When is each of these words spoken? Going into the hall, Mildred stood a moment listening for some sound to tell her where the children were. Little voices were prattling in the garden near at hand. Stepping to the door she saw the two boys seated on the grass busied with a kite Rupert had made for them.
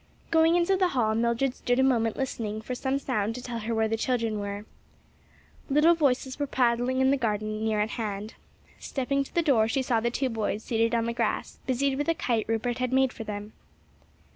Going 0.31 0.55
into 0.55 0.75
the 0.75 0.87
hall, 0.97 1.13
Mildred 1.13 1.53
stood 1.53 1.77
a 1.77 1.83
moment 1.83 2.17
listening 2.17 2.59
for 2.59 2.73
some 2.73 2.97
sound 2.97 3.35
to 3.35 3.41
tell 3.43 3.59
her 3.59 3.75
where 3.75 3.87
the 3.87 3.95
children 3.95 4.39
were. 4.39 4.65
Little 5.69 5.93
voices 5.93 6.39
were 6.39 6.47
prattling 6.47 7.01
in 7.01 7.11
the 7.11 7.17
garden 7.17 7.63
near 7.63 7.79
at 7.81 7.91
hand. 7.91 8.33
Stepping 8.79 9.23
to 9.23 9.35
the 9.35 9.43
door 9.43 9.67
she 9.67 9.83
saw 9.83 9.99
the 9.99 10.09
two 10.09 10.29
boys 10.29 10.63
seated 10.63 10.95
on 10.95 11.05
the 11.05 11.13
grass 11.13 11.59
busied 11.67 11.99
with 11.99 12.07
a 12.09 12.15
kite 12.15 12.47
Rupert 12.49 12.79
had 12.79 12.91
made 12.91 13.13
for 13.13 13.23
them. 13.23 13.53